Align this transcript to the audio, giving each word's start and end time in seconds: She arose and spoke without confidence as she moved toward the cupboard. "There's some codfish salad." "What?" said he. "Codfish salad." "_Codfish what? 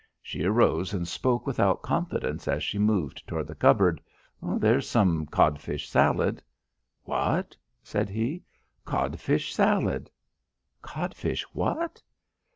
She 0.19 0.43
arose 0.43 0.95
and 0.95 1.07
spoke 1.07 1.45
without 1.45 1.83
confidence 1.83 2.47
as 2.47 2.63
she 2.63 2.79
moved 2.79 3.21
toward 3.27 3.45
the 3.45 3.53
cupboard. 3.53 4.01
"There's 4.41 4.89
some 4.89 5.27
codfish 5.27 5.87
salad." 5.87 6.41
"What?" 7.03 7.55
said 7.83 8.09
he. 8.09 8.41
"Codfish 8.83 9.53
salad." 9.53 10.09
"_Codfish 10.83 11.43
what? 11.53 12.01